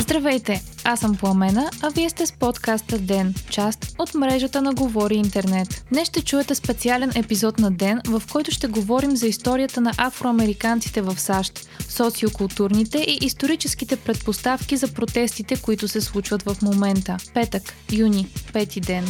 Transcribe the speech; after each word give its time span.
Здравейте, 0.00 0.62
аз 0.84 1.00
съм 1.00 1.16
Пламена, 1.16 1.70
а 1.82 1.90
вие 1.90 2.10
сте 2.10 2.26
с 2.26 2.32
подкаста 2.32 2.98
Ден, 2.98 3.34
част 3.50 3.94
от 3.98 4.14
мрежата 4.14 4.62
на 4.62 4.74
Говори 4.74 5.14
Интернет. 5.14 5.84
Днес 5.92 6.08
ще 6.08 6.22
чуете 6.24 6.54
специален 6.54 7.12
епизод 7.14 7.58
на 7.58 7.70
Ден, 7.70 8.00
в 8.06 8.22
който 8.32 8.50
ще 8.50 8.66
говорим 8.66 9.16
за 9.16 9.26
историята 9.26 9.80
на 9.80 9.92
афроамериканците 9.98 11.02
в 11.02 11.20
САЩ, 11.20 11.68
социокултурните 11.88 12.98
и 12.98 13.18
историческите 13.26 13.96
предпоставки 13.96 14.76
за 14.76 14.88
протестите, 14.88 15.56
които 15.62 15.88
се 15.88 16.00
случват 16.00 16.42
в 16.42 16.62
момента. 16.62 17.16
Петък, 17.34 17.62
юни, 17.92 18.26
пети 18.52 18.80
ден. 18.80 19.04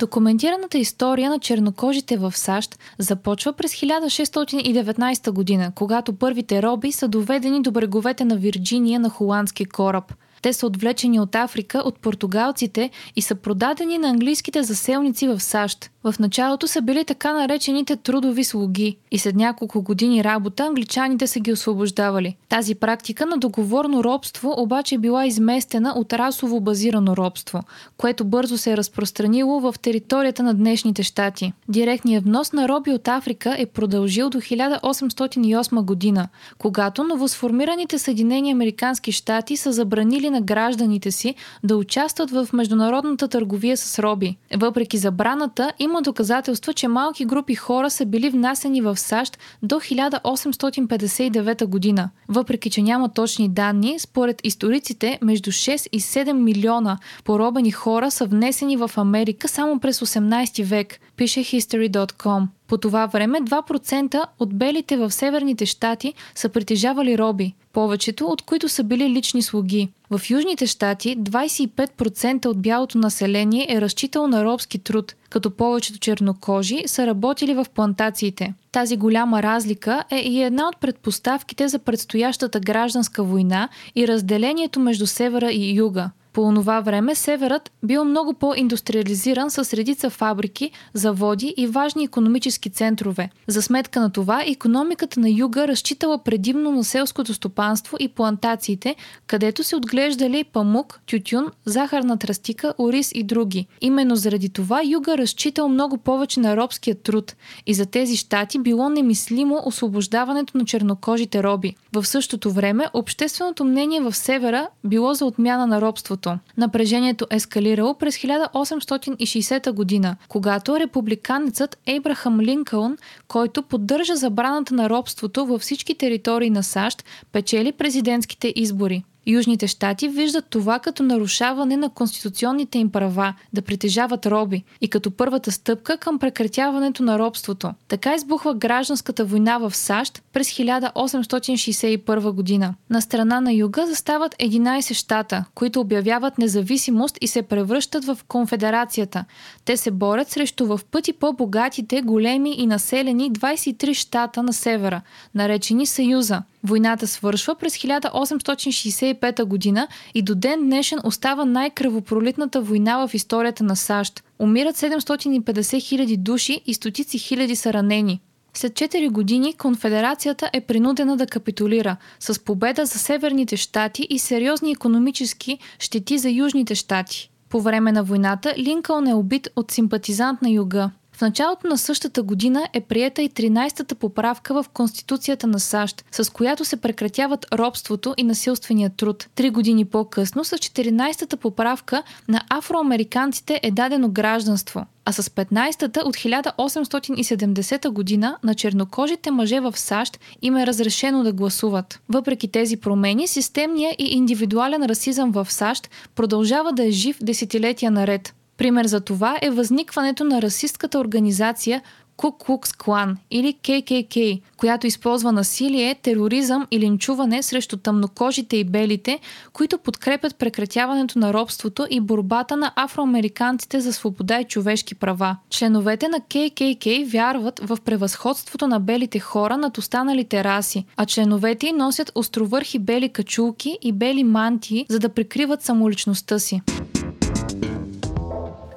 Документираната 0.00 0.78
история 0.78 1.30
на 1.30 1.38
чернокожите 1.38 2.16
в 2.16 2.36
САЩ 2.36 2.78
започва 2.98 3.52
през 3.52 3.72
1619 3.72 5.30
година, 5.30 5.72
когато 5.74 6.12
първите 6.12 6.62
роби 6.62 6.92
са 6.92 7.08
доведени 7.08 7.62
до 7.62 7.70
бреговете 7.70 8.24
на 8.24 8.36
Вирджиния 8.36 9.00
на 9.00 9.10
холандски 9.10 9.64
кораб. 9.64 10.14
Те 10.42 10.52
са 10.52 10.66
отвлечени 10.66 11.20
от 11.20 11.34
Африка 11.34 11.82
от 11.84 11.98
португалците 11.98 12.90
и 13.16 13.22
са 13.22 13.34
продадени 13.34 13.98
на 13.98 14.08
английските 14.08 14.62
заселници 14.62 15.28
в 15.28 15.40
САЩ. 15.40 15.90
В 16.04 16.14
началото 16.18 16.66
са 16.66 16.82
били 16.82 17.04
така 17.04 17.32
наречените 17.32 17.96
трудови 17.96 18.44
слуги 18.44 18.96
и 19.10 19.18
след 19.18 19.36
няколко 19.36 19.82
години 19.82 20.24
работа 20.24 20.64
англичаните 20.64 21.26
са 21.26 21.40
ги 21.40 21.52
освобождавали. 21.52 22.36
Тази 22.48 22.74
практика 22.74 23.26
на 23.26 23.36
договорно 23.36 24.04
робство 24.04 24.54
обаче 24.58 24.98
била 24.98 25.26
изместена 25.26 25.92
от 25.96 26.12
расово 26.12 26.60
базирано 26.60 27.16
робство, 27.16 27.62
което 27.96 28.24
бързо 28.24 28.58
се 28.58 28.72
е 28.72 28.76
разпространило 28.76 29.60
в 29.60 29.74
територията 29.82 30.42
на 30.42 30.54
днешните 30.54 31.02
щати. 31.02 31.52
Директният 31.68 32.24
внос 32.24 32.52
на 32.52 32.68
роби 32.68 32.92
от 32.92 33.08
Африка 33.08 33.56
е 33.58 33.66
продължил 33.66 34.30
до 34.30 34.38
1808 34.38 35.82
година, 35.82 36.28
когато 36.58 37.04
новосформираните 37.04 37.98
Съединени 37.98 38.50
Американски 38.50 39.12
щати 39.12 39.56
са 39.56 39.72
забранили 39.72 40.29
на 40.30 40.40
гражданите 40.40 41.10
си 41.10 41.34
да 41.64 41.76
участват 41.76 42.30
в 42.30 42.48
международната 42.52 43.28
търговия 43.28 43.76
с 43.76 43.98
роби. 43.98 44.36
Въпреки 44.56 44.98
забраната, 44.98 45.72
им 45.78 45.90
има 45.90 46.02
доказателства, 46.02 46.72
че 46.72 46.88
малки 46.88 47.24
групи 47.24 47.54
хора 47.54 47.90
са 47.90 48.06
били 48.06 48.30
внасени 48.30 48.80
в 48.80 48.96
САЩ 48.96 49.38
до 49.62 49.74
1859 49.74 51.66
година. 51.66 52.10
Въпреки, 52.28 52.70
че 52.70 52.82
няма 52.82 53.08
точни 53.08 53.48
данни, 53.48 53.98
според 53.98 54.40
историците 54.44 55.18
между 55.22 55.50
6 55.50 55.88
и 55.92 56.00
7 56.00 56.32
милиона 56.32 56.98
поробени 57.24 57.70
хора 57.70 58.10
са 58.10 58.26
внесени 58.26 58.76
в 58.76 58.90
Америка 58.96 59.48
само 59.48 59.80
през 59.80 60.00
18 60.00 60.64
век, 60.64 61.00
пише 61.16 61.40
History.com. 61.40 62.46
По 62.70 62.78
това 62.78 63.06
време 63.06 63.38
2% 63.38 64.24
от 64.38 64.54
белите 64.54 64.96
в 64.96 65.10
северните 65.10 65.66
щати 65.66 66.14
са 66.34 66.48
притежавали 66.48 67.18
роби, 67.18 67.54
повечето 67.72 68.26
от 68.26 68.42
които 68.42 68.68
са 68.68 68.84
били 68.84 69.10
лични 69.10 69.42
слуги. 69.42 69.88
В 70.10 70.20
южните 70.30 70.66
щати 70.66 71.18
25% 71.18 72.46
от 72.46 72.62
бялото 72.62 72.98
население 72.98 73.66
е 73.70 73.80
разчитало 73.80 74.26
на 74.26 74.44
робски 74.44 74.78
труд, 74.78 75.14
като 75.30 75.50
повечето 75.50 75.98
чернокожи 75.98 76.82
са 76.86 77.06
работили 77.06 77.54
в 77.54 77.66
плантациите. 77.74 78.54
Тази 78.72 78.96
голяма 78.96 79.42
разлика 79.42 80.04
е 80.10 80.18
и 80.18 80.42
една 80.42 80.68
от 80.68 80.76
предпоставките 80.76 81.68
за 81.68 81.78
предстоящата 81.78 82.60
гражданска 82.60 83.22
война 83.22 83.68
и 83.96 84.08
разделението 84.08 84.80
между 84.80 85.06
севера 85.06 85.50
и 85.50 85.76
юга. 85.76 86.10
По 86.32 86.42
онова 86.42 86.80
време 86.80 87.14
северът 87.14 87.70
бил 87.82 88.04
много 88.04 88.32
по-индустриализиран 88.32 89.50
с 89.50 89.74
редица 89.74 90.10
фабрики, 90.10 90.70
заводи 90.94 91.54
и 91.56 91.66
важни 91.66 92.04
економически 92.04 92.70
центрове. 92.70 93.30
За 93.46 93.62
сметка 93.62 94.00
на 94.00 94.12
това, 94.12 94.42
економиката 94.46 95.20
на 95.20 95.30
юга 95.30 95.68
разчитала 95.68 96.18
предимно 96.18 96.72
на 96.72 96.84
селското 96.84 97.34
стопанство 97.34 97.96
и 98.00 98.08
плантациите, 98.08 98.96
където 99.26 99.64
се 99.64 99.76
отглеждали 99.76 100.44
памук, 100.44 101.00
тютюн, 101.06 101.46
захарна 101.64 102.16
тръстика, 102.16 102.74
ориз 102.78 103.12
и 103.14 103.22
други. 103.22 103.66
Именно 103.80 104.16
заради 104.16 104.48
това 104.48 104.80
юга 104.84 105.18
разчитал 105.18 105.68
много 105.68 105.96
повече 105.96 106.40
на 106.40 106.56
робския 106.56 106.94
труд 106.94 107.36
и 107.66 107.74
за 107.74 107.86
тези 107.86 108.16
щати 108.16 108.58
било 108.58 108.88
немислимо 108.88 109.62
освобождаването 109.64 110.58
на 110.58 110.64
чернокожите 110.64 111.42
роби. 111.42 111.76
В 111.92 112.04
същото 112.06 112.50
време 112.50 112.88
общественото 112.92 113.64
мнение 113.64 114.00
в 114.00 114.16
севера 114.16 114.68
било 114.84 115.14
за 115.14 115.24
отмяна 115.24 115.66
на 115.66 115.80
робството 115.80 116.19
робството. 116.20 116.38
Напрежението 116.56 117.26
ескалирало 117.30 117.94
през 117.94 118.16
1860 118.16 119.72
година, 119.72 120.16
когато 120.28 120.80
републиканецът 120.80 121.78
Ейбрахам 121.86 122.40
Линкълн, 122.40 122.96
който 123.28 123.62
поддържа 123.62 124.16
забраната 124.16 124.74
на 124.74 124.90
робството 124.90 125.46
във 125.46 125.60
всички 125.60 125.94
територии 125.94 126.50
на 126.50 126.62
САЩ, 126.62 127.04
печели 127.32 127.72
президентските 127.72 128.52
избори. 128.56 129.04
Южните 129.30 129.66
щати 129.66 130.08
виждат 130.08 130.44
това 130.50 130.78
като 130.78 131.02
нарушаване 131.02 131.76
на 131.76 131.90
конституционните 131.90 132.78
им 132.78 132.90
права 132.90 133.34
да 133.52 133.62
притежават 133.62 134.26
роби 134.26 134.64
и 134.80 134.88
като 134.88 135.10
първата 135.10 135.52
стъпка 135.52 135.96
към 135.96 136.18
прекратяването 136.18 137.02
на 137.02 137.18
робството. 137.18 137.70
Така 137.88 138.14
избухва 138.14 138.54
гражданската 138.54 139.24
война 139.24 139.58
в 139.58 139.76
САЩ 139.76 140.22
през 140.32 140.48
1861 140.48 142.32
година. 142.32 142.74
На 142.90 143.02
страна 143.02 143.40
на 143.40 143.52
юга 143.52 143.86
застават 143.86 144.34
11 144.34 144.94
щата, 144.94 145.44
които 145.54 145.80
обявяват 145.80 146.38
независимост 146.38 147.18
и 147.20 147.28
се 147.28 147.42
превръщат 147.42 148.04
в 148.04 148.18
конфедерацията. 148.28 149.24
Те 149.64 149.76
се 149.76 149.90
борят 149.90 150.30
срещу 150.30 150.66
в 150.66 150.80
пъти 150.90 151.12
по-богатите, 151.12 152.02
големи 152.02 152.54
и 152.54 152.66
населени 152.66 153.32
23 153.32 153.94
щата 153.94 154.42
на 154.42 154.52
севера, 154.52 155.00
наречени 155.34 155.86
Съюза. 155.86 156.42
Войната 156.64 157.06
свършва 157.06 157.54
през 157.54 157.76
1865 157.76 159.44
година 159.44 159.88
и 160.14 160.22
до 160.22 160.34
ден 160.34 160.60
днешен 160.60 160.98
остава 161.04 161.44
най-кръвопролитната 161.44 162.60
война 162.60 163.06
в 163.06 163.14
историята 163.14 163.64
на 163.64 163.76
САЩ. 163.76 164.24
Умират 164.38 164.76
750 164.76 165.82
хиляди 165.82 166.16
души 166.16 166.60
и 166.66 166.74
стотици 166.74 167.18
хиляди 167.18 167.56
са 167.56 167.72
ранени. 167.72 168.20
След 168.54 168.72
4 168.72 169.10
години 169.10 169.54
конфедерацията 169.54 170.50
е 170.52 170.60
принудена 170.60 171.16
да 171.16 171.26
капитулира 171.26 171.96
с 172.20 172.44
победа 172.44 172.86
за 172.86 172.98
северните 172.98 173.56
щати 173.56 174.06
и 174.10 174.18
сериозни 174.18 174.72
економически 174.72 175.58
щети 175.78 176.18
за 176.18 176.30
южните 176.30 176.74
щати. 176.74 177.30
По 177.48 177.60
време 177.60 177.92
на 177.92 178.02
войната 178.04 178.54
Линкълн 178.58 179.06
е 179.06 179.14
убит 179.14 179.48
от 179.56 179.70
симпатизант 179.70 180.42
на 180.42 180.50
юга. 180.50 180.90
В 181.20 181.22
началото 181.22 181.66
на 181.66 181.78
същата 181.78 182.22
година 182.22 182.68
е 182.72 182.80
приета 182.80 183.22
и 183.22 183.30
13-та 183.30 183.94
поправка 183.94 184.62
в 184.62 184.68
Конституцията 184.68 185.46
на 185.46 185.60
САЩ, 185.60 186.04
с 186.12 186.32
която 186.32 186.64
се 186.64 186.76
прекратяват 186.76 187.46
робството 187.52 188.14
и 188.16 188.22
насилствения 188.22 188.90
труд. 188.90 189.28
Три 189.34 189.50
години 189.50 189.84
по-късно 189.84 190.44
с 190.44 190.50
14-та 190.50 191.36
поправка 191.36 192.02
на 192.28 192.42
афроамериканците 192.50 193.60
е 193.62 193.70
дадено 193.70 194.08
гражданство 194.08 194.86
а 195.04 195.12
с 195.12 195.22
15-та 195.22 196.00
от 196.00 196.16
1870 196.16 197.88
година 197.90 198.36
на 198.44 198.54
чернокожите 198.54 199.30
мъже 199.30 199.60
в 199.60 199.78
САЩ 199.78 200.20
им 200.42 200.56
е 200.56 200.66
разрешено 200.66 201.22
да 201.22 201.32
гласуват. 201.32 202.00
Въпреки 202.08 202.48
тези 202.48 202.76
промени, 202.76 203.28
системния 203.28 203.94
и 203.98 204.04
индивидуален 204.04 204.84
расизъм 204.84 205.32
в 205.32 205.46
САЩ 205.50 205.90
продължава 206.14 206.72
да 206.72 206.84
е 206.86 206.90
жив 206.90 207.18
десетилетия 207.22 207.90
наред. 207.90 208.34
Пример 208.60 208.86
за 208.86 209.00
това 209.00 209.38
е 209.42 209.50
възникването 209.50 210.24
на 210.24 210.42
расистката 210.42 210.98
организация 210.98 211.82
Klux 212.16 212.76
Klan 212.76 213.16
или 213.30 213.54
KKK, 213.62 214.40
която 214.56 214.86
използва 214.86 215.32
насилие, 215.32 215.94
тероризъм 215.94 216.66
и 216.70 216.80
линчуване 216.80 217.42
срещу 217.42 217.76
тъмнокожите 217.76 218.56
и 218.56 218.64
белите, 218.64 219.18
които 219.52 219.78
подкрепят 219.78 220.36
прекратяването 220.36 221.18
на 221.18 221.34
робството 221.34 221.86
и 221.90 222.00
борбата 222.00 222.56
на 222.56 222.72
афроамериканците 222.76 223.80
за 223.80 223.92
свобода 223.92 224.40
и 224.40 224.44
човешки 224.44 224.94
права. 224.94 225.36
Членовете 225.50 226.08
на 226.08 226.20
KKK 226.20 227.12
вярват 227.12 227.60
в 227.64 227.78
превъзходството 227.84 228.66
на 228.66 228.80
белите 228.80 229.18
хора 229.18 229.56
над 229.56 229.78
останалите 229.78 230.44
раси, 230.44 230.84
а 230.96 231.06
членовете 231.06 231.72
носят 231.72 232.12
островърхи 232.14 232.78
бели 232.78 233.08
качулки 233.08 233.78
и 233.82 233.92
бели 233.92 234.24
мантии, 234.24 234.86
за 234.88 234.98
да 234.98 235.08
прикриват 235.08 235.62
самоличността 235.62 236.38
си. 236.38 236.60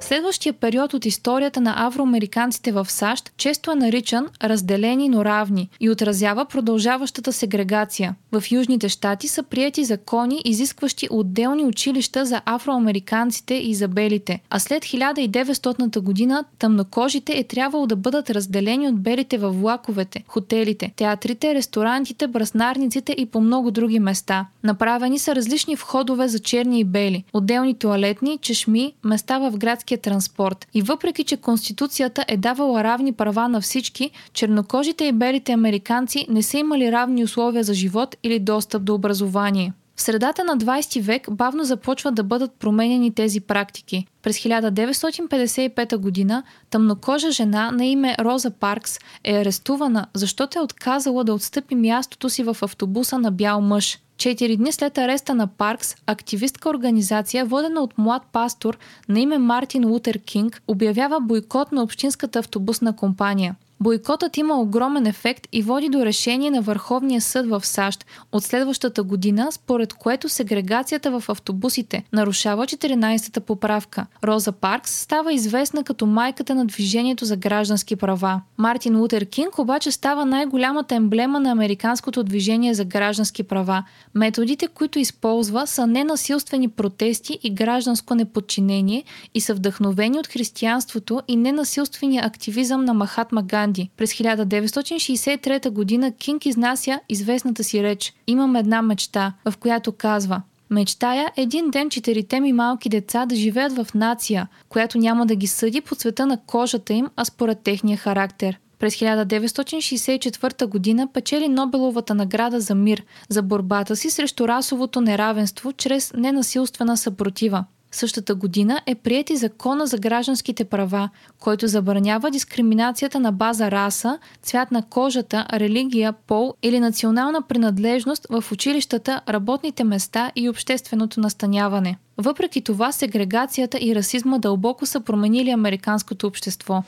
Следващия 0.04 0.52
период 0.52 0.94
от 0.94 1.04
историята 1.04 1.60
на 1.60 1.86
афроамериканците 1.86 2.72
в 2.72 2.90
САЩ 2.90 3.32
често 3.36 3.70
е 3.70 3.74
наричан 3.74 4.28
разделени, 4.44 5.08
но 5.08 5.24
равни 5.24 5.68
и 5.80 5.90
отразява 5.90 6.44
продължаващата 6.44 7.32
сегрегация. 7.32 8.14
В 8.34 8.50
Южните 8.50 8.88
щати 8.88 9.28
са 9.28 9.42
прияти 9.42 9.84
закони, 9.84 10.42
изискващи 10.44 11.08
отделни 11.10 11.64
училища 11.64 12.26
за 12.26 12.42
афроамериканците 12.44 13.54
и 13.54 13.74
за 13.74 13.88
белите, 13.88 14.40
а 14.50 14.58
след 14.58 14.84
1900 14.84 16.00
година 16.00 16.44
тъмнокожите 16.58 17.38
е 17.38 17.44
трябвало 17.44 17.86
да 17.86 17.96
бъдат 17.96 18.30
разделени 18.30 18.88
от 18.88 19.00
белите 19.00 19.38
във 19.38 19.60
влаковете, 19.60 20.24
хотелите, 20.28 20.92
театрите, 20.96 21.54
ресторантите, 21.54 22.26
браснарниците 22.26 23.14
и 23.18 23.26
по 23.26 23.40
много 23.40 23.70
други 23.70 23.98
места. 23.98 24.46
Направени 24.62 25.18
са 25.18 25.34
различни 25.34 25.76
входове 25.76 26.28
за 26.28 26.38
черни 26.38 26.80
и 26.80 26.84
бели, 26.84 27.24
отделни 27.32 27.74
туалетни, 27.74 28.38
чешми, 28.38 28.92
места 29.04 29.38
в 29.38 29.56
градски 29.56 29.84
градския 29.84 29.98
транспорт. 29.98 30.66
И 30.74 30.82
въпреки, 30.82 31.24
че 31.24 31.36
Конституцията 31.36 32.24
е 32.28 32.36
давала 32.36 32.84
равни 32.84 33.12
права 33.12 33.48
на 33.48 33.60
всички, 33.60 34.10
чернокожите 34.32 35.04
и 35.04 35.12
белите 35.12 35.52
американци 35.52 36.26
не 36.28 36.42
са 36.42 36.58
имали 36.58 36.92
равни 36.92 37.24
условия 37.24 37.64
за 37.64 37.74
живот 37.74 38.16
или 38.24 38.38
достъп 38.38 38.84
до 38.84 38.94
образование. 38.94 39.72
В 39.96 40.02
средата 40.02 40.44
на 40.44 40.56
20 40.56 41.02
век 41.02 41.26
бавно 41.30 41.64
започват 41.64 42.14
да 42.14 42.22
бъдат 42.22 42.52
променени 42.52 43.14
тези 43.14 43.40
практики. 43.40 44.06
През 44.22 44.38
1955 44.38 45.96
година 45.96 46.42
тъмнокожа 46.70 47.30
жена 47.30 47.70
на 47.70 47.84
име 47.86 48.16
Роза 48.20 48.50
Паркс 48.50 48.98
е 49.24 49.36
арестувана, 49.36 50.06
защото 50.14 50.58
е 50.58 50.62
отказала 50.62 51.24
да 51.24 51.34
отстъпи 51.34 51.74
мястото 51.74 52.30
си 52.30 52.42
в 52.42 52.56
автобуса 52.62 53.18
на 53.18 53.30
бял 53.30 53.60
мъж. 53.60 53.98
Четири 54.16 54.56
дни 54.56 54.72
след 54.72 54.98
ареста 54.98 55.34
на 55.34 55.46
Паркс, 55.46 55.94
активистка 56.06 56.68
организация, 56.68 57.44
водена 57.44 57.80
от 57.80 57.98
млад 57.98 58.22
пастор 58.32 58.78
на 59.08 59.20
име 59.20 59.38
Мартин 59.38 59.86
Лутер 59.86 60.18
Кинг, 60.18 60.62
обявява 60.68 61.20
бойкот 61.20 61.72
на 61.72 61.82
общинската 61.82 62.38
автобусна 62.38 62.96
компания. 62.96 63.56
Бойкотът 63.80 64.36
има 64.36 64.60
огромен 64.60 65.06
ефект 65.06 65.48
и 65.52 65.62
води 65.62 65.88
до 65.88 66.04
решение 66.04 66.50
на 66.50 66.62
Върховния 66.62 67.20
съд 67.20 67.46
в 67.46 67.66
САЩ 67.66 68.06
от 68.32 68.44
следващата 68.44 69.02
година, 69.02 69.48
според 69.52 69.94
което 69.94 70.28
сегрегацията 70.28 71.20
в 71.20 71.28
автобусите 71.28 72.04
нарушава 72.12 72.66
14-та 72.66 73.40
поправка. 73.40 74.06
Роза 74.24 74.52
Паркс 74.52 74.90
става 74.90 75.32
известна 75.32 75.84
като 75.84 76.06
майката 76.06 76.54
на 76.54 76.64
движението 76.64 77.24
за 77.24 77.36
граждански 77.36 77.96
права. 77.96 78.40
Мартин 78.58 79.00
Лутер 79.00 79.24
Кинг 79.24 79.58
обаче 79.58 79.90
става 79.90 80.24
най-голямата 80.24 80.94
емблема 80.94 81.40
на 81.40 81.50
американското 81.50 82.22
движение 82.22 82.74
за 82.74 82.84
граждански 82.84 83.42
права. 83.42 83.84
Методите, 84.14 84.66
които 84.66 84.98
използва, 84.98 85.66
са 85.66 85.86
ненасилствени 85.86 86.68
протести 86.68 87.38
и 87.42 87.50
гражданско 87.54 88.14
неподчинение 88.14 89.04
и 89.34 89.40
са 89.40 89.54
вдъхновени 89.54 90.18
от 90.18 90.26
християнството 90.26 91.20
и 91.28 91.36
ненасилствения 91.36 92.24
активизъм 92.24 92.84
на 92.84 92.94
Махатма 92.94 93.42
Ганди 93.42 93.63
Ганди. 93.64 93.90
През 93.96 94.12
1963 94.12 95.70
година 95.70 96.12
Кинг 96.12 96.46
изнася 96.46 97.00
известната 97.08 97.64
си 97.64 97.82
реч 97.82 98.14
«Имам 98.26 98.56
една 98.56 98.82
мечта», 98.82 99.32
в 99.44 99.56
която 99.56 99.92
казва 99.92 100.42
Мечтая 100.70 101.32
един 101.36 101.70
ден 101.70 101.90
четирите 101.90 102.40
ми 102.40 102.52
малки 102.52 102.88
деца 102.88 103.26
да 103.26 103.34
живеят 103.34 103.72
в 103.76 103.94
нация, 103.94 104.48
която 104.68 104.98
няма 104.98 105.26
да 105.26 105.34
ги 105.34 105.46
съди 105.46 105.80
по 105.80 105.94
цвета 105.94 106.26
на 106.26 106.40
кожата 106.46 106.92
им, 106.92 107.08
а 107.16 107.24
според 107.24 107.58
техния 107.60 107.96
характер. 107.96 108.58
През 108.78 108.96
1964 108.96 110.66
година 110.66 111.08
печели 111.12 111.48
Нобеловата 111.48 112.14
награда 112.14 112.60
за 112.60 112.74
мир 112.74 113.04
за 113.28 113.42
борбата 113.42 113.96
си 113.96 114.10
срещу 114.10 114.48
расовото 114.48 115.00
неравенство 115.00 115.72
чрез 115.72 116.12
ненасилствена 116.12 116.96
съпротива. 116.96 117.64
Същата 117.94 118.34
година 118.34 118.80
е 118.86 118.94
прият 118.94 119.30
и 119.30 119.36
закона 119.36 119.86
за 119.86 119.98
гражданските 119.98 120.64
права, 120.64 121.08
който 121.40 121.68
забранява 121.68 122.30
дискриминацията 122.30 123.20
на 123.20 123.32
база 123.32 123.70
раса, 123.70 124.18
цвят 124.42 124.70
на 124.70 124.82
кожата, 124.82 125.46
религия, 125.52 126.12
пол 126.12 126.54
или 126.62 126.80
национална 126.80 127.42
принадлежност 127.42 128.26
в 128.30 128.44
училищата, 128.52 129.20
работните 129.28 129.84
места 129.84 130.32
и 130.36 130.48
общественото 130.48 131.20
настаняване. 131.20 131.98
Въпреки 132.18 132.62
това, 132.62 132.92
сегрегацията 132.92 133.78
и 133.80 133.94
расизма 133.94 134.38
дълбоко 134.38 134.86
са 134.86 135.00
променили 135.00 135.50
американското 135.50 136.26
общество. 136.26 136.82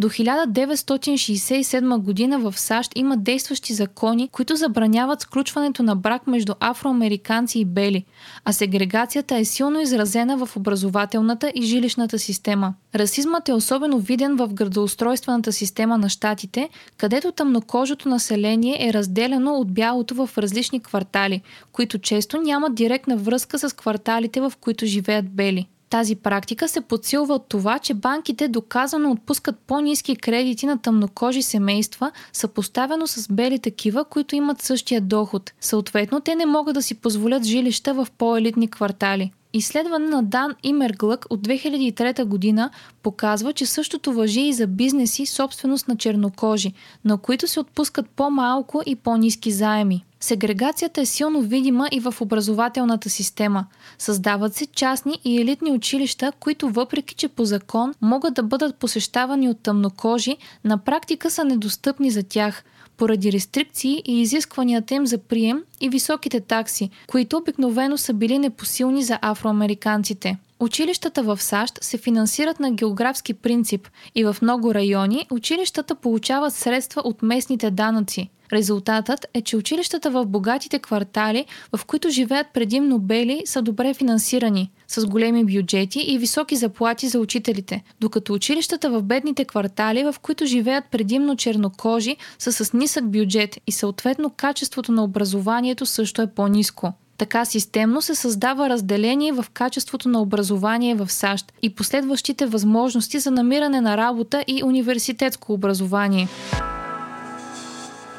До 0.00 0.08
1967 0.08 1.98
година 1.98 2.38
в 2.38 2.58
САЩ 2.58 2.92
има 2.96 3.16
действащи 3.16 3.74
закони, 3.74 4.28
които 4.28 4.56
забраняват 4.56 5.20
сключването 5.20 5.82
на 5.82 5.96
брак 5.96 6.26
между 6.26 6.54
афроамериканци 6.60 7.58
и 7.58 7.64
бели, 7.64 8.04
а 8.44 8.52
сегрегацията 8.52 9.36
е 9.36 9.44
силно 9.44 9.80
изразена 9.80 10.46
в 10.46 10.56
образователната 10.56 11.52
и 11.54 11.62
жилищната 11.62 12.18
система. 12.18 12.74
Расизмът 12.94 13.48
е 13.48 13.52
особено 13.52 13.98
виден 13.98 14.36
в 14.36 14.48
градоустройствената 14.48 15.52
система 15.52 15.98
на 15.98 16.08
щатите, 16.08 16.68
където 16.96 17.32
тъмнокожото 17.32 18.08
население 18.08 18.88
е 18.88 18.92
разделено 18.92 19.54
от 19.54 19.72
бялото 19.72 20.14
в 20.14 20.38
различни 20.38 20.80
квартали, 20.80 21.42
които 21.72 21.98
често 21.98 22.40
нямат 22.40 22.74
директна 22.74 23.16
връзка 23.16 23.58
с 23.58 23.76
кварталите, 23.76 24.40
в 24.40 24.52
които 24.60 24.86
живеят 24.86 25.30
бели. 25.30 25.66
Тази 25.90 26.16
практика 26.16 26.68
се 26.68 26.80
подсилва 26.80 27.34
от 27.34 27.48
това, 27.48 27.78
че 27.78 27.94
банките 27.94 28.48
доказано 28.48 29.10
отпускат 29.10 29.58
по-низки 29.58 30.16
кредити 30.16 30.66
на 30.66 30.78
тъмнокожи 30.78 31.42
семейства, 31.42 32.10
съпоставено 32.32 33.06
с 33.06 33.32
бели 33.32 33.58
такива, 33.58 34.04
които 34.04 34.36
имат 34.36 34.62
същия 34.62 35.00
доход. 35.00 35.52
Съответно, 35.60 36.20
те 36.20 36.34
не 36.34 36.46
могат 36.46 36.74
да 36.74 36.82
си 36.82 36.94
позволят 36.94 37.44
жилища 37.44 37.94
в 37.94 38.06
по-елитни 38.18 38.70
квартали. 38.70 39.32
Изследване 39.52 40.08
на 40.08 40.22
Дан 40.22 40.54
Имерглък 40.62 41.26
от 41.30 41.40
2003 41.40 42.24
година 42.24 42.70
показва, 43.02 43.52
че 43.52 43.66
същото 43.66 44.12
въжи 44.12 44.40
и 44.40 44.52
за 44.52 44.66
бизнеси, 44.66 45.26
собственост 45.26 45.88
на 45.88 45.96
чернокожи, 45.96 46.72
на 47.04 47.18
които 47.18 47.46
се 47.46 47.60
отпускат 47.60 48.10
по-малко 48.10 48.82
и 48.86 48.96
по-низки 48.96 49.50
заеми. 49.50 50.04
Сегрегацията 50.20 51.00
е 51.00 51.06
силно 51.06 51.42
видима 51.42 51.88
и 51.92 52.00
в 52.00 52.14
образователната 52.20 53.10
система. 53.10 53.66
Създават 53.98 54.54
се 54.54 54.66
частни 54.66 55.20
и 55.24 55.40
елитни 55.40 55.72
училища, 55.72 56.32
които 56.40 56.68
въпреки, 56.68 57.14
че 57.14 57.28
по 57.28 57.44
закон 57.44 57.94
могат 58.02 58.34
да 58.34 58.42
бъдат 58.42 58.76
посещавани 58.76 59.48
от 59.48 59.60
тъмнокожи, 59.60 60.36
на 60.64 60.78
практика 60.78 61.30
са 61.30 61.44
недостъпни 61.44 62.10
за 62.10 62.22
тях– 62.22 62.64
поради 62.98 63.32
рестрикции 63.32 64.02
и 64.06 64.20
изискванията 64.20 64.94
им 64.94 65.06
за 65.06 65.18
прием 65.18 65.62
и 65.80 65.88
високите 65.88 66.40
такси, 66.40 66.90
които 67.06 67.36
обикновено 67.36 67.98
са 67.98 68.14
били 68.14 68.38
непосилни 68.38 69.02
за 69.02 69.18
афроамериканците. 69.22 70.36
Училищата 70.60 71.22
в 71.22 71.42
САЩ 71.42 71.78
се 71.82 71.98
финансират 71.98 72.60
на 72.60 72.70
географски 72.70 73.34
принцип 73.34 73.88
и 74.14 74.24
в 74.24 74.36
много 74.42 74.74
райони 74.74 75.26
училищата 75.30 75.94
получават 75.94 76.54
средства 76.54 77.02
от 77.04 77.22
местните 77.22 77.70
данъци. 77.70 78.30
Резултатът 78.52 79.26
е, 79.34 79.42
че 79.42 79.56
училищата 79.56 80.10
в 80.10 80.26
богатите 80.26 80.78
квартали, 80.78 81.46
в 81.76 81.84
които 81.84 82.10
живеят 82.10 82.46
предимно 82.54 82.98
бели, 82.98 83.42
са 83.44 83.62
добре 83.62 83.94
финансирани, 83.94 84.70
с 84.88 85.06
големи 85.06 85.44
бюджети 85.44 86.00
и 86.00 86.18
високи 86.18 86.56
заплати 86.56 87.08
за 87.08 87.20
учителите, 87.20 87.82
докато 88.00 88.32
училищата 88.32 88.90
в 88.90 89.02
бедните 89.02 89.44
квартали, 89.44 90.04
в 90.04 90.14
които 90.22 90.46
живеят 90.46 90.84
предимно 90.90 91.36
чернокожи, 91.36 92.16
са 92.38 92.52
с 92.52 92.72
нисък 92.72 93.10
бюджет 93.10 93.58
и 93.66 93.72
съответно 93.72 94.30
качеството 94.30 94.92
на 94.92 95.04
образованието 95.04 95.86
също 95.86 96.22
е 96.22 96.26
по-низко. 96.26 96.92
Така 97.18 97.44
системно 97.44 98.02
се 98.02 98.14
създава 98.14 98.68
разделение 98.68 99.32
в 99.32 99.46
качеството 99.52 100.08
на 100.08 100.22
образование 100.22 100.94
в 100.94 101.12
САЩ 101.12 101.52
и 101.62 101.74
последващите 101.74 102.46
възможности 102.46 103.18
за 103.18 103.30
намиране 103.30 103.80
на 103.80 103.96
работа 103.96 104.44
и 104.46 104.64
университетско 104.64 105.52
образование. 105.52 106.28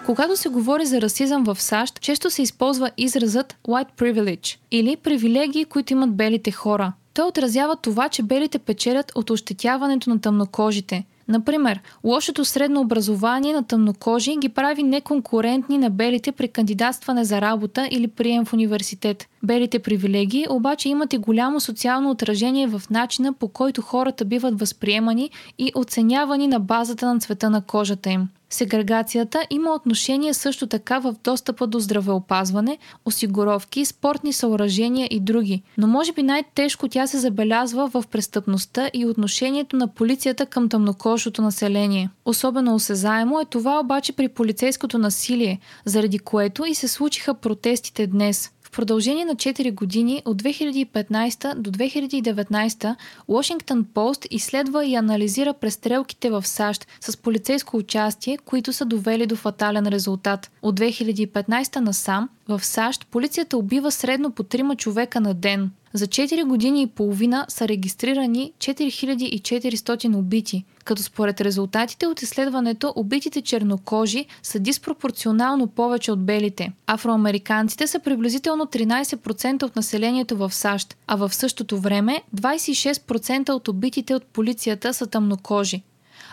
Когато 0.06 0.38
се 0.38 0.50
говори 0.50 0.86
за 0.86 1.02
расизъм 1.02 1.44
в 1.44 1.62
САЩ, 1.62 2.02
често 2.02 2.30
се 2.30 2.42
използва 2.42 2.92
изразът 2.98 3.56
white 3.68 3.90
privilege 3.98 4.58
или 4.72 4.96
привилегии, 4.96 5.66
които 5.66 5.94
имат 5.94 6.16
белите 6.16 6.52
хора. 6.52 6.94
Той 7.14 7.28
отразява 7.28 7.76
това, 7.76 8.10
че 8.10 8.24
белите 8.24 8.60
печелят 8.60 9.12
от 9.16 9.30
ощетяването 9.30 10.10
на 10.10 10.22
тъмнокожите. 10.22 11.04
Например, 11.30 11.80
лошото 12.04 12.46
средно 12.46 12.82
образование 12.82 13.54
на 13.54 13.64
тъмнокожи 13.64 14.36
ги 14.38 14.50
прави 14.50 14.84
неконкурентни 14.84 15.78
на 15.78 15.90
белите 15.90 16.32
при 16.32 16.48
кандидатстване 16.48 17.24
за 17.24 17.42
работа 17.42 17.88
или 17.92 18.08
прием 18.08 18.46
в 18.46 18.54
университет. 18.54 19.28
Белите 19.44 19.80
привилегии 19.80 20.46
обаче 20.50 20.90
имат 20.90 21.14
и 21.14 21.18
голямо 21.18 21.60
социално 21.60 22.10
отражение 22.10 22.68
в 22.68 22.82
начина 22.90 23.34
по 23.34 23.48
който 23.48 23.82
хората 23.82 24.26
биват 24.26 24.60
възприемани 24.60 25.30
и 25.58 25.72
оценявани 25.76 26.48
на 26.48 26.60
базата 26.60 27.14
на 27.14 27.20
цвета 27.20 27.50
на 27.50 27.62
кожата 27.62 28.10
им. 28.10 28.28
Сегрегацията 28.50 29.42
има 29.50 29.74
отношение 29.74 30.34
също 30.34 30.68
така 30.68 31.00
в 31.00 31.16
достъпа 31.24 31.68
до 31.68 31.80
здравеопазване, 31.80 32.78
осигуровки, 33.06 33.86
спортни 33.86 34.34
съоръжения 34.34 35.08
и 35.12 35.20
други, 35.20 35.62
но 35.78 35.88
може 35.88 36.14
би 36.14 36.24
най-тежко 36.24 36.88
тя 36.88 37.08
се 37.08 37.18
забелязва 37.18 37.88
в 37.88 38.04
престъпността 38.12 38.90
и 38.94 39.06
отношението 39.06 39.76
на 39.76 39.88
полицията 39.88 40.46
към 40.46 40.70
тъмнокожото 40.70 41.42
население. 41.42 42.10
Особено 42.26 42.76
осезаемо 42.76 43.40
е 43.40 43.46
това 43.46 43.80
обаче 43.80 44.14
при 44.14 44.28
полицейското 44.28 44.98
насилие, 44.98 45.60
заради 45.86 46.20
което 46.20 46.66
и 46.66 46.76
се 46.76 46.88
случиха 46.88 47.34
протестите 47.34 48.08
днес. 48.08 48.52
В 48.70 48.72
продължение 48.72 49.26
на 49.26 49.36
4 49.36 49.74
години 49.74 50.22
от 50.26 50.44
2015 50.44 51.56
до 51.56 51.72
2019 51.72 52.96
Washington 53.30 53.84
Post 53.84 54.28
изследва 54.32 54.86
и 54.86 54.96
анализира 54.96 55.54
престрелките 55.54 56.30
в 56.30 56.48
САЩ 56.48 56.88
с 57.02 57.18
полицейско 57.18 57.78
участие, 57.78 58.38
които 58.38 58.74
са 58.74 58.86
довели 58.86 59.26
до 59.26 59.36
фатален 59.36 59.88
резултат. 59.88 60.52
От 60.62 60.80
2015 60.80 61.76
насам 61.76 62.30
в 62.48 62.66
САЩ 62.66 63.08
полицията 63.12 63.58
убива 63.58 63.92
средно 63.92 64.32
по 64.32 64.44
трима 64.44 64.76
човека 64.76 65.20
на 65.20 65.34
ден. 65.34 65.72
За 65.94 66.08
4 66.08 66.44
години 66.44 66.82
и 66.82 66.88
половина 66.88 67.46
са 67.50 67.68
регистрирани 67.68 68.54
4400 68.58 70.16
убити, 70.16 70.64
като 70.84 71.04
според 71.04 71.42
резултатите 71.42 72.08
от 72.08 72.22
изследването 72.22 72.94
убитите 72.96 73.42
чернокожи 73.42 74.26
са 74.44 74.60
диспропорционално 74.60 75.68
повече 75.68 76.12
от 76.12 76.26
белите. 76.26 76.72
Афроамериканците 76.88 77.88
са 77.88 78.00
приблизително 78.00 78.66
13% 78.66 79.64
от 79.64 79.76
населението 79.76 80.38
в 80.38 80.54
САЩ, 80.54 80.98
а 81.08 81.16
в 81.16 81.34
същото 81.34 81.80
време 81.80 82.22
26% 82.36 83.50
от 83.50 83.68
убитите 83.68 84.16
от 84.16 84.24
полицията 84.24 84.94
са 84.94 85.08
тъмнокожи 85.08 85.84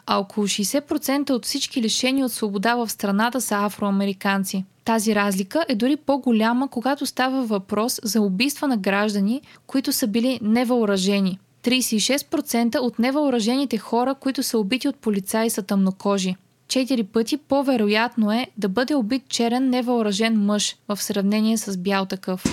а 0.07 0.19
около 0.19 0.47
60% 0.47 1.31
от 1.31 1.45
всички 1.45 1.83
лишени 1.83 2.25
от 2.25 2.33
свобода 2.33 2.75
в 2.75 2.89
страната 2.89 3.41
са 3.41 3.65
афроамериканци. 3.65 4.65
Тази 4.87 5.15
разлика 5.15 5.65
е 5.69 5.75
дори 5.75 5.97
по-голяма, 5.97 6.69
когато 6.69 7.07
става 7.07 7.43
въпрос 7.43 8.01
за 8.03 8.21
убийства 8.21 8.69
на 8.69 8.77
граждани, 8.77 9.43
които 9.67 9.93
са 9.93 10.07
били 10.07 10.39
невъоръжени. 10.43 11.39
36% 11.65 12.79
от 12.79 12.99
невъоръжените 12.99 13.79
хора, 13.79 14.15
които 14.15 14.43
са 14.43 14.59
убити 14.59 14.89
от 14.89 14.97
полицаи 14.97 15.51
са 15.51 15.63
тъмнокожи. 15.63 16.37
Четири 16.69 17.03
пъти 17.03 17.37
по-вероятно 17.37 18.33
е 18.33 18.47
да 18.57 18.69
бъде 18.69 18.95
убит 18.95 19.23
черен 19.29 19.71
невъоръжен 19.71 20.45
мъж 20.45 20.77
в 20.89 21.03
сравнение 21.03 21.59
с 21.59 21.77
бял 21.77 22.07
такъв. 22.07 22.45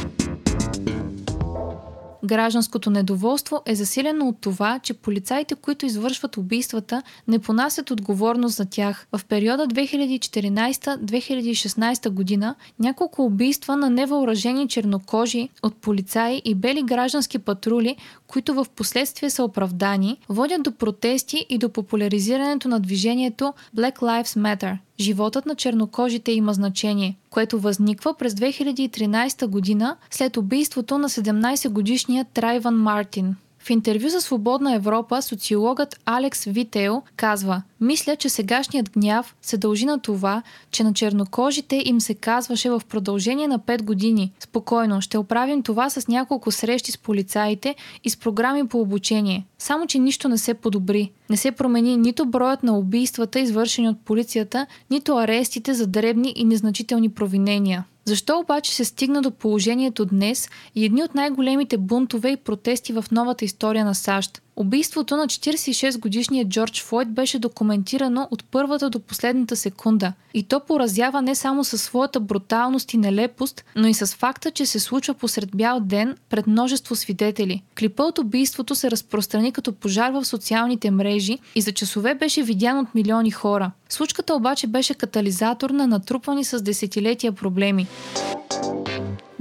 Гражданското 2.26 2.90
недоволство 2.90 3.62
е 3.66 3.76
засилено 3.76 4.28
от 4.28 4.36
това, 4.42 4.80
че 4.80 4.94
полицаите, 4.94 5.56
които 5.56 5.86
извършват 5.86 6.38
убийствата, 6.38 7.04
не 7.28 7.40
понасят 7.40 7.92
отговорност 7.92 8.56
за 8.56 8.66
тях. 8.66 9.08
В 9.12 9.22
периода 9.26 9.68
2014-2016 9.68 12.10
година 12.10 12.56
няколко 12.80 13.26
убийства 13.26 13.78
на 13.78 13.90
невъоръжени 13.90 14.68
чернокожи 14.68 15.50
от 15.64 15.76
полицаи 15.76 16.42
и 16.46 16.56
бели 16.56 16.84
граждански 16.84 17.40
патрули, 17.40 17.96
които 18.28 18.54
в 18.54 18.66
последствие 18.76 19.30
са 19.30 19.44
оправдани, 19.44 20.18
водят 20.30 20.64
до 20.64 20.72
протести 20.72 21.46
и 21.50 21.58
до 21.58 21.70
популяризирането 21.70 22.68
на 22.68 22.80
движението 22.80 23.54
Black 23.78 24.00
Lives 24.00 24.40
Matter. 24.40 24.78
Животът 25.00 25.46
на 25.46 25.56
чернокожите 25.56 26.32
има 26.32 26.54
значение, 26.54 27.18
което 27.30 27.60
възниква 27.60 28.14
през 28.14 28.34
2013 28.34 29.48
година 29.48 29.98
след 30.12 30.38
убийството 30.38 30.98
на 30.98 31.10
17-годишния 31.10 32.26
Трайван 32.34 32.76
Мартин. 32.76 33.36
В 33.64 33.70
интервю 33.70 34.10
за 34.10 34.22
Свободна 34.22 34.76
Европа 34.76 35.22
социологът 35.22 36.00
Алекс 36.06 36.44
Витео 36.44 37.02
казва 37.16 37.62
Мисля, 37.82 38.16
че 38.16 38.30
сегашният 38.30 38.92
гняв 38.92 39.36
се 39.42 39.58
дължи 39.58 39.86
на 39.86 40.00
това, 40.00 40.44
че 40.72 40.84
на 40.84 40.94
чернокожите 40.94 41.84
им 41.86 42.02
се 42.02 42.14
казваше 42.14 42.70
в 42.70 42.82
продължение 42.90 43.48
на 43.48 43.60
5 43.60 43.84
години 43.84 44.32
Спокойно, 44.40 45.02
ще 45.02 45.18
оправим 45.18 45.64
това 45.64 45.90
с 45.90 46.08
няколко 46.08 46.52
срещи 46.52 46.92
с 46.92 46.98
полицаите 46.98 47.76
и 48.04 48.10
с 48.10 48.18
програми 48.18 48.68
по 48.68 48.82
обучение. 48.82 49.46
Само, 49.58 49.88
че 49.88 50.00
нищо 50.00 50.30
не 50.30 50.38
се 50.38 50.54
подобри. 50.54 51.12
Не 51.30 51.38
се 51.38 51.52
промени 51.52 51.98
нито 51.98 52.26
броят 52.26 52.64
на 52.64 52.78
убийствата, 52.78 53.40
извършени 53.40 53.90
от 53.90 53.98
полицията, 54.06 54.68
нито 54.90 55.18
арестите 55.18 55.74
за 55.74 55.88
дребни 55.88 56.34
и 56.36 56.46
незначителни 56.46 57.10
провинения. 57.10 57.86
Защо 58.06 58.40
обаче 58.40 58.74
се 58.74 58.86
стигна 58.86 59.22
до 59.22 59.32
положението 59.32 60.06
днес 60.06 60.50
и 60.76 60.86
едни 60.86 61.04
от 61.04 61.16
най-големите 61.16 61.78
бунтове 61.78 62.30
и 62.30 62.38
протести 62.38 62.94
в 62.94 63.06
новата 63.12 63.46
история 63.46 63.86
на 63.86 63.96
САЩ? 63.96 64.42
Убийството 64.56 65.18
на 65.18 65.28
46-годишния 65.28 66.46
Джордж 66.46 66.84
Флойд 66.84 67.14
беше 67.14 67.40
документирано 67.40 68.28
от 68.32 68.46
първата 68.52 68.90
до 68.90 69.00
последната 69.00 69.56
секунда 69.56 70.14
и 70.34 70.44
то 70.44 70.60
поразява 70.60 71.22
не 71.22 71.36
само 71.36 71.64
със 71.64 71.82
своята 71.82 72.20
бруталност 72.20 72.94
и 72.94 72.98
нелепост, 72.98 73.66
но 73.76 73.88
и 73.88 73.94
с 73.94 74.16
факта, 74.16 74.52
че 74.52 74.66
се 74.66 74.80
случва 74.80 75.14
посред 75.14 75.50
бял 75.56 75.80
ден 75.80 76.18
пред 76.30 76.48
множество 76.48 76.96
свидетели. 76.96 77.64
Клипа 77.80 78.04
от 78.04 78.20
убийството 78.20 78.76
се 78.76 78.92
разпространи 78.92 79.52
като 79.52 79.74
пожар 79.74 80.12
в 80.12 80.26
социалните 80.26 80.92
мрежи 80.92 81.40
и 81.56 81.62
за 81.62 81.72
часове 81.72 82.16
беше 82.16 82.44
видян 82.44 82.80
от 82.80 82.96
милиони 82.96 83.32
хора. 83.32 83.72
Случката 83.90 84.36
обаче 84.36 84.68
беше 84.68 84.94
катализатор 84.94 85.70
на 85.70 85.88
натрупвани 85.88 86.44
с 86.44 86.62
десетилетия 86.62 87.32
проблеми. 87.32 87.88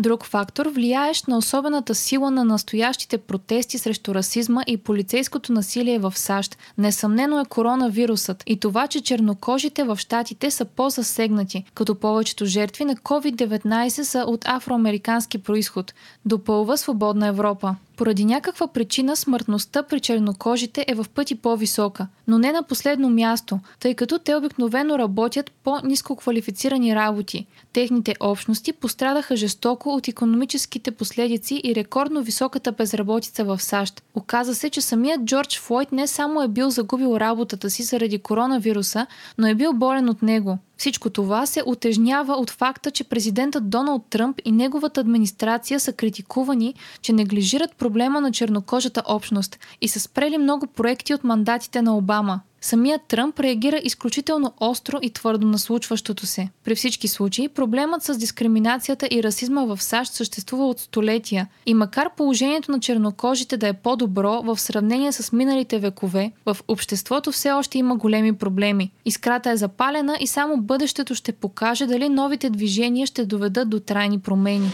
Друг 0.02 0.26
фактор, 0.26 0.66
влияещ 0.66 1.28
на 1.28 1.38
особената 1.38 1.94
сила 1.94 2.30
на 2.30 2.44
настоящите 2.44 3.18
протести 3.18 3.78
срещу 3.78 4.14
расизма 4.14 4.62
и 4.66 4.76
полицейското 4.76 5.52
насилие 5.52 5.98
в 5.98 6.12
САЩ, 6.16 6.58
несъмнено 6.78 7.40
е 7.40 7.44
коронавирусът 7.44 8.42
и 8.46 8.60
това, 8.60 8.86
че 8.86 9.00
чернокожите 9.00 9.84
в 9.84 9.96
щатите 9.96 10.50
са 10.50 10.64
по-засегнати, 10.64 11.64
като 11.74 11.94
повечето 11.94 12.46
жертви 12.46 12.84
на 12.84 12.96
COVID-19 12.96 14.02
са 14.02 14.18
от 14.18 14.44
афроамерикански 14.48 15.38
происход, 15.38 15.94
допълва 16.24 16.78
Свободна 16.78 17.26
Европа. 17.26 17.76
Поради 17.96 18.24
някаква 18.24 18.66
причина 18.66 19.16
смъртността 19.16 19.82
при 19.82 20.00
чернокожите 20.00 20.84
е 20.88 20.94
в 20.94 21.06
пъти 21.14 21.34
по-висока, 21.34 22.06
но 22.26 22.38
не 22.38 22.52
на 22.52 22.62
последно 22.62 23.10
място, 23.10 23.60
тъй 23.80 23.94
като 23.94 24.18
те 24.18 24.34
обикновено 24.34 24.98
работят 24.98 25.50
по-низко 25.64 26.16
квалифицирани 26.16 26.94
работи. 26.94 27.46
Техните 27.72 28.14
общности 28.20 28.72
пострадаха 28.72 29.36
жестоко 29.36 29.94
от 29.94 30.08
економическите 30.08 30.90
последици 30.90 31.60
и 31.64 31.74
рекордно 31.74 32.22
високата 32.22 32.72
безработица 32.72 33.44
в 33.44 33.62
САЩ. 33.62 34.02
Оказа 34.14 34.54
се, 34.54 34.70
че 34.70 34.80
самият 34.80 35.24
Джордж 35.24 35.58
Флойд 35.60 35.92
не 35.92 36.06
само 36.06 36.42
е 36.42 36.48
бил 36.48 36.70
загубил 36.70 37.16
работата 37.16 37.70
си 37.70 37.82
заради 37.82 38.18
коронавируса, 38.18 39.06
но 39.38 39.46
е 39.46 39.54
бил 39.54 39.72
болен 39.72 40.08
от 40.08 40.22
него. 40.22 40.58
Всичко 40.82 41.10
това 41.10 41.46
се 41.46 41.62
отежнява 41.66 42.32
от 42.34 42.50
факта, 42.50 42.90
че 42.90 43.04
президентът 43.04 43.70
Доналд 43.70 44.02
Тръмп 44.10 44.40
и 44.44 44.52
неговата 44.52 45.00
администрация 45.00 45.80
са 45.80 45.92
критикувани, 45.92 46.74
че 47.02 47.12
неглижират 47.12 47.76
проблема 47.76 48.20
на 48.20 48.32
чернокожата 48.32 49.02
общност 49.06 49.58
и 49.80 49.88
са 49.88 50.00
спрели 50.00 50.38
много 50.38 50.66
проекти 50.66 51.14
от 51.14 51.24
мандатите 51.24 51.82
на 51.82 51.96
Обама. 51.96 52.40
Самият 52.64 53.02
Тръмп 53.08 53.40
реагира 53.40 53.80
изключително 53.84 54.52
остро 54.60 54.98
и 55.02 55.10
твърдо 55.10 55.46
на 55.46 55.58
случващото 55.58 56.26
се. 56.26 56.48
При 56.64 56.74
всички 56.74 57.08
случаи, 57.08 57.48
проблемът 57.48 58.02
с 58.02 58.18
дискриминацията 58.18 59.08
и 59.10 59.22
расизма 59.22 59.64
в 59.64 59.82
САЩ 59.82 60.12
съществува 60.12 60.66
от 60.66 60.80
столетия 60.80 61.48
и 61.66 61.74
макар 61.74 62.14
положението 62.16 62.72
на 62.72 62.80
чернокожите 62.80 63.56
да 63.56 63.68
е 63.68 63.72
по-добро 63.72 64.42
в 64.42 64.60
сравнение 64.60 65.12
с 65.12 65.32
миналите 65.32 65.78
векове, 65.78 66.32
в 66.46 66.56
обществото 66.68 67.32
все 67.32 67.52
още 67.52 67.78
има 67.78 67.96
големи 67.96 68.32
проблеми. 68.32 68.90
Искрата 69.04 69.50
е 69.50 69.56
запалена 69.56 70.16
и 70.20 70.26
само 70.26 70.56
бъдещето 70.56 71.14
ще 71.14 71.32
покаже 71.32 71.86
дали 71.86 72.08
новите 72.08 72.50
движения 72.50 73.06
ще 73.06 73.26
доведат 73.26 73.70
до 73.70 73.80
трайни 73.80 74.20
промени. 74.20 74.70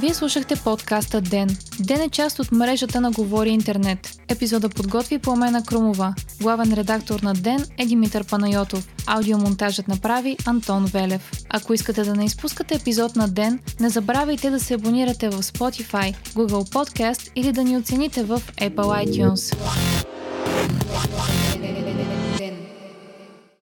Вие 0.00 0.14
слушахте 0.14 0.56
подкаста 0.56 1.20
Ден. 1.20 1.48
Ден 1.80 2.00
е 2.00 2.08
част 2.08 2.38
от 2.38 2.52
мрежата 2.52 3.00
на 3.00 3.10
Говори 3.10 3.50
Интернет. 3.50 4.20
Епизода 4.28 4.68
подготви 4.68 5.18
Пламена 5.18 5.62
Крумова. 5.62 6.14
Главен 6.40 6.72
редактор 6.72 7.20
на 7.20 7.34
Ден 7.34 7.64
е 7.78 7.86
Димитър 7.86 8.24
Панайотов. 8.24 8.88
Аудиомонтажът 9.06 9.88
направи 9.88 10.36
Антон 10.46 10.84
Велев. 10.84 11.30
Ако 11.50 11.74
искате 11.74 12.02
да 12.02 12.14
не 12.14 12.24
изпускате 12.24 12.74
епизод 12.74 13.16
на 13.16 13.28
Ден, 13.28 13.58
не 13.80 13.88
забравяйте 13.88 14.50
да 14.50 14.60
се 14.60 14.74
абонирате 14.74 15.28
в 15.28 15.42
Spotify, 15.42 16.14
Google 16.28 16.72
Podcast 16.72 17.30
или 17.36 17.52
да 17.52 17.64
ни 17.64 17.76
оцените 17.76 18.22
в 18.22 18.42
Apple 18.60 19.06
iTunes. 19.06 19.56